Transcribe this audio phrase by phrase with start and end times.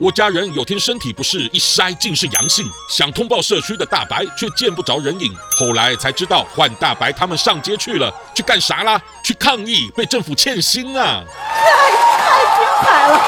[0.00, 5.30] 我家人有天身体不适，一筛竟是阳性，想通报社区的大白却见不着人影。
[5.58, 8.98] 后来才知道换大白他们上街去了，去干啥啦？
[9.22, 11.22] 去抗议被政府欠薪啊！
[11.44, 11.70] 太
[12.16, 13.20] 太精彩了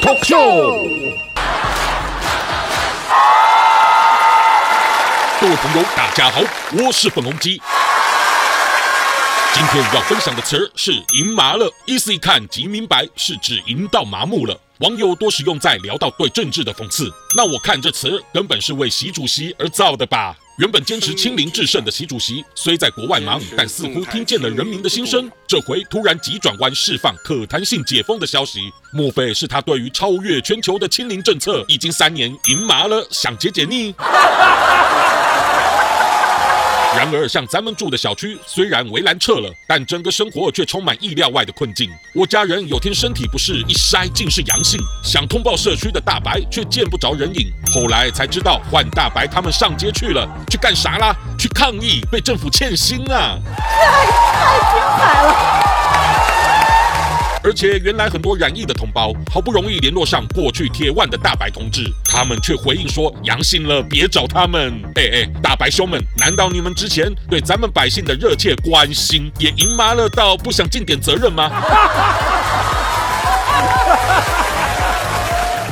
[0.00, 0.93] ！Talk Show，
[5.44, 6.40] 各位朋友，大家好，
[6.72, 7.60] 我是粉红鸡。
[9.52, 14.58] 今天要分享的词儿是“赢麻了”，意思一看即明白，是指赢到麻木了。
[14.78, 20.34] 网友多使用在聊到对政治的讽刺，那我看这词根本是为习主席而造的吧？
[20.56, 25.30] 原本坚持清零制胜的习主席，虽在国外忙，但似乎听见了人民的心声。
[25.46, 28.60] 这回突然急转弯，释放可弹性解封的消息，
[28.94, 33.94] 莫非是他对于超越全球的清零政策已经三年赢麻了，想解解腻？
[36.96, 41.90] 然而，像咱们住的小区，虽然围栏撤了，但整个生活却充满意料外的困境。
[42.14, 47.50] 我家人有天身体不适，一筛竟是阳性，想通报社区的大白却见不着人影。
[47.72, 51.14] 后来才知道，换大白他们上街去了，去干啥啦？
[51.36, 53.38] 去抗议被政府欠薪啊！
[57.44, 64.72] 而且原来很多染疫的同胞好不容易联络上过去铁腕的大白同志，他们却回应说阳性了别找他们。
[64.94, 71.50] 哎哎，大白兄们，难道你们之前对咱们百姓的热切关心也赢麻了到不想尽点责任吗？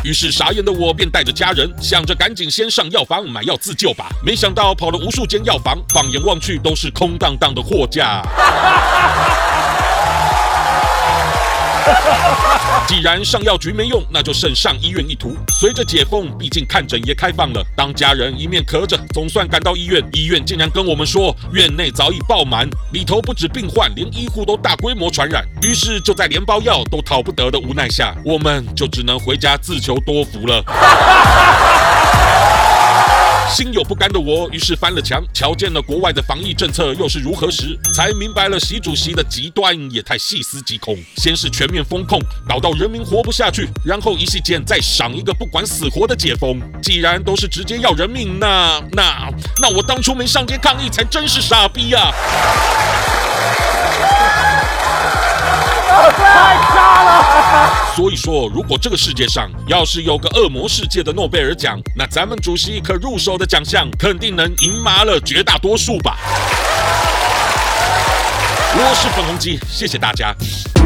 [0.04, 8.22] 于是傻眼的我便带着家人想着赶紧先上药房买药自救吧，没想到跑了无数间药房，放眼望去都是空荡荡的货架。
[12.86, 15.36] 既然上药局没用，那就剩上医院一途。
[15.60, 17.64] 随着解封，毕竟看诊也开放了。
[17.76, 25.44] 当家人一面咳着，总算赶到医院，医院竟然跟我们说，院内早已爆满，里头不止病患，连医护都大规模传染。
[25.62, 30.62] 于是就在连包药都讨不得的无奈下，我们就只能回家自求多福了。
[33.52, 40.96] 心有不甘的我，于是翻了墙，瞧见了国外的防疫政策又是如何时，才明白了习主席的极端也太细思极恐。
[41.18, 42.18] 先是全面封控，
[42.48, 46.58] 搞到人民活不下去，然后一系间再赏一个不管死活的解封。
[46.82, 49.30] 既然都是直接要人命，那那
[49.60, 52.10] 那我当初没上街抗议，才真是傻逼呀、
[57.94, 66.16] 所以说，如果这个世界上要是有个恶魔世界的诺贝尔奖，那咱们主席可入手的奖项肯定能赢麻了绝大多数吧。
[68.74, 70.34] 我是粉红鸡，谢谢大家。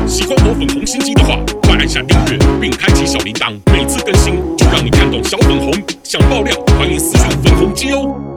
[0.09, 5.73] 喜欢我粉红心机的话，快按下订阅并开启小铃铛，每次更新就让你看懂小粉红。
[6.03, 8.36] 想爆料，欢迎私信粉红鸡哦。